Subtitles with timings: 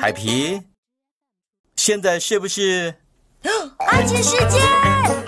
[0.00, 0.62] 海皮，
[1.76, 2.94] 现在是不是？
[3.78, 5.27] 安全时间。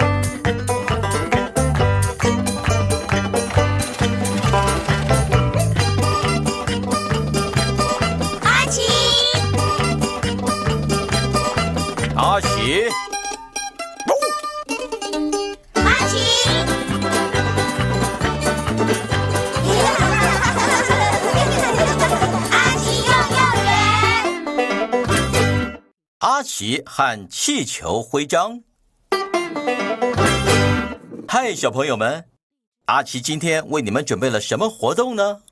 [26.51, 28.61] 阿奇和气球徽章。
[31.29, 32.29] 嗨，小朋友们，
[32.87, 35.43] 阿奇今天为你们准备了什么活动呢？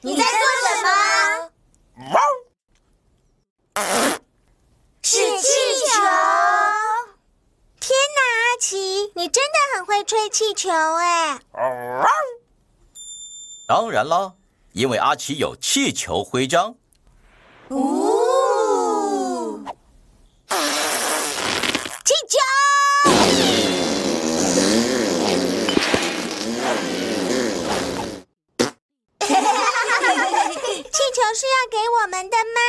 [0.00, 0.34] 你在做
[0.66, 0.82] 什
[1.94, 2.18] 么？
[5.02, 5.46] 是气
[5.86, 6.00] 球！
[7.78, 11.38] 天哪，阿奇，你真的很会吹气球哎！
[13.66, 14.34] 当然啦，
[14.72, 16.74] 因为阿奇有气球徽章。
[17.68, 19.58] 哦，
[22.04, 22.38] 气球！
[30.90, 32.60] 气球是要给我们的吗？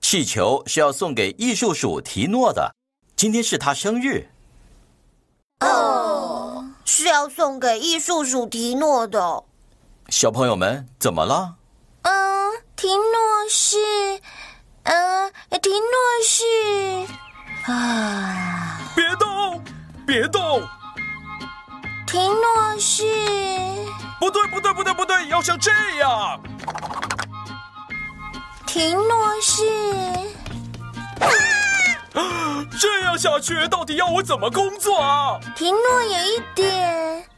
[0.00, 2.75] 气球是要送给艺术鼠提诺的，
[3.16, 4.28] 今天是他生日。
[5.60, 9.42] 哦，是要送给艺术鼠提诺的。
[10.10, 11.54] 小朋友们，怎么了？
[12.02, 12.12] 嗯，
[12.76, 13.78] 提诺是，
[14.82, 15.88] 嗯，提诺
[16.22, 18.80] 是，啊！
[18.94, 19.64] 别动！
[20.06, 20.62] 别动！
[22.06, 23.02] 提诺是
[24.20, 26.38] 不对，不对，不对，不对，要像这样。
[28.66, 29.62] 提诺是
[32.78, 35.40] 这样下去，到底要我怎么工作啊？
[35.56, 37.28] 提诺有一点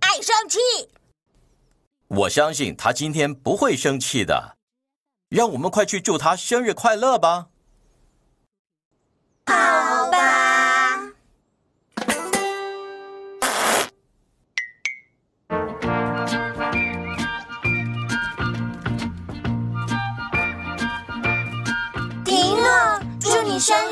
[0.00, 0.58] 爱生气。
[2.08, 4.56] 我相信他今天不会生气的。
[5.28, 7.46] 让我们快去祝他生日快乐吧。
[9.46, 9.99] 好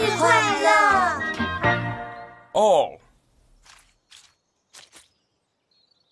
[0.09, 0.69] 日快乐！
[2.53, 2.99] 哦，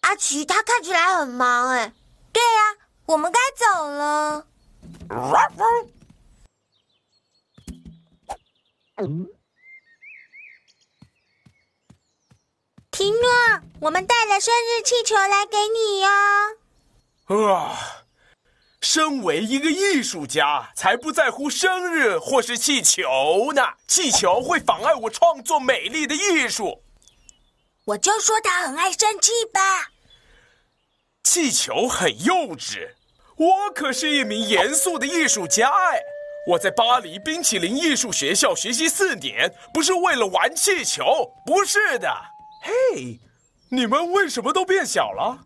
[0.01, 1.93] 阿奇，他看起来很忙哎。
[2.33, 4.47] 对呀，我们该走了。
[12.91, 13.21] 提诺，
[13.81, 16.09] 我们带了生日气球来给你哟。
[17.49, 17.96] 啊，
[18.81, 23.63] 身为一个艺术家，才不在乎生日或是气球呢。
[23.89, 26.83] 气球会妨碍我创作美丽的艺术。
[27.87, 29.61] 我就说他很爱生气吧。
[31.23, 32.91] 气球很幼稚，
[33.37, 36.01] 我可是一名严肃的艺术家哎。
[36.49, 42.09] 我在巴黎冰淇淋艺术学校学习四年，不是为了玩气球，不是的。
[42.63, 43.19] 嘿，
[43.71, 45.45] 你们为什么都变小了？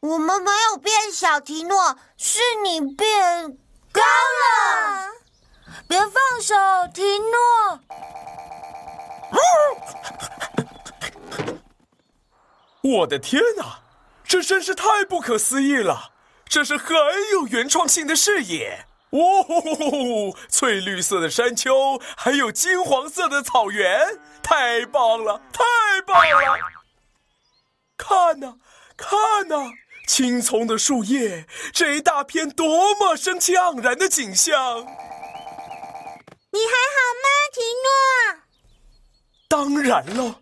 [0.00, 3.58] 我们没有变小，提诺，是你变
[3.90, 5.10] 高了。
[5.88, 6.54] 别放手，
[6.94, 7.80] 提诺！
[12.80, 13.80] 我的天哪，
[14.22, 16.12] 这真是太不可思议了！
[16.48, 16.96] 这是很
[17.32, 18.86] 有原创性的视野。
[19.10, 25.64] 哦，翠绿色的山丘，还有金黄色的草原，太棒了，太
[26.06, 26.56] 棒了！
[27.96, 28.58] 看呐，
[28.96, 29.56] 看呐，
[30.08, 34.80] 青葱的树叶，这一大片多么生气盎然的景象！
[36.50, 37.92] 你还好吗，提诺？
[39.46, 40.40] 当然了，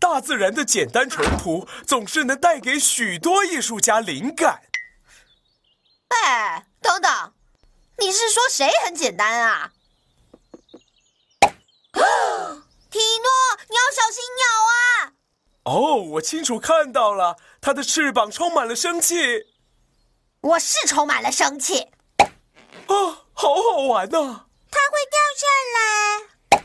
[0.00, 4.62] 大自然的简单淳朴，总是能带给许多艺术家灵感。
[6.08, 7.34] 哎，等等。
[7.98, 9.72] 你是说谁很简单啊？
[12.90, 13.30] 提诺，
[13.68, 14.21] 你要小心！
[15.64, 19.46] 哦，我清楚看到了，它的翅膀充满了生气。
[20.40, 21.86] 我是充满了生气。
[22.18, 22.26] 啊，
[23.32, 24.46] 好好玩呐！
[24.70, 25.78] 它会掉下来。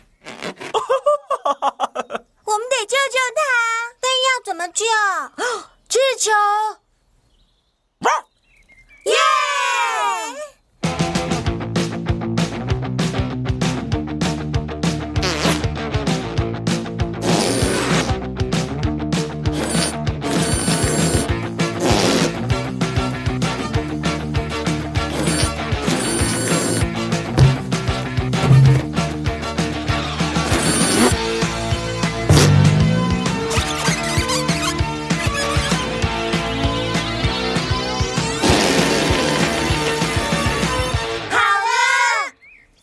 [2.44, 3.42] 我们得救救它，
[4.02, 4.86] 但要怎么救？
[5.90, 6.32] 气球。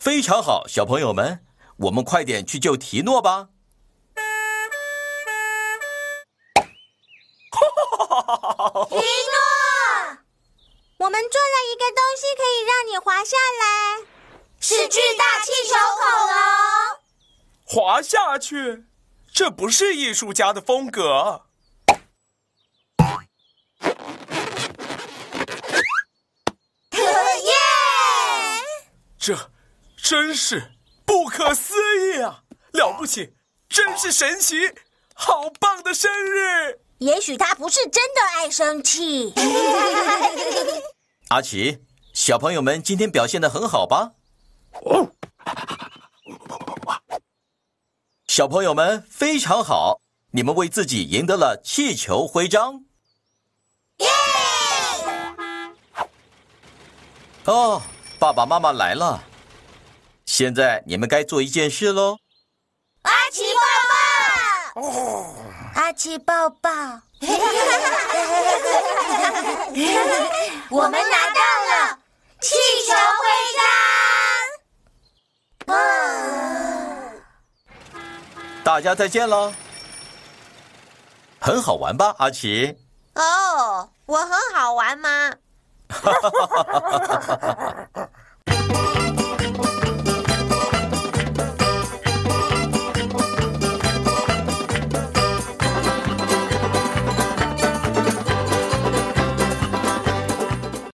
[0.05, 1.43] 非常好，小朋友们，
[1.77, 3.49] 我们快点去救提诺吧。
[8.87, 9.01] 提诺，
[10.99, 14.05] 我们做了一个东西，可以让你滑下来，
[14.59, 16.37] 是巨大气球恐龙。
[17.65, 18.85] 滑下去，
[19.33, 21.47] 这不是艺术家的风格。
[26.91, 27.01] 耶！
[29.17, 29.49] 这
[29.97, 30.71] 真是
[31.05, 32.43] 不可思议啊！
[32.71, 33.33] 了不起，
[33.69, 34.55] 真是神奇，
[35.13, 36.79] 好棒的生日！
[36.99, 39.33] 也许他不是真的爱生气。
[41.29, 41.79] 阿奇，
[42.13, 44.11] 小朋友们今天表现的很好吧？
[44.85, 45.11] 哦
[48.27, 50.01] 小朋友们非常好，
[50.31, 52.83] 你们为自己赢得了气球徽章。
[53.99, 54.07] 耶！
[57.45, 57.81] 哦，
[58.19, 59.23] 爸爸妈妈来了，
[60.25, 62.17] 现在你们该做一件事喽。
[63.03, 63.61] 阿奇抱
[64.81, 65.33] 抱，
[65.75, 66.69] 阿奇抱抱，
[70.69, 71.39] 我们拿到
[71.69, 71.99] 了
[72.41, 72.55] 气
[72.87, 72.97] 球徽
[75.67, 75.75] 章。
[78.63, 79.53] 大家再见喽，
[81.39, 82.75] 很好玩吧，阿奇？
[83.13, 85.35] 哦，我很好玩吗？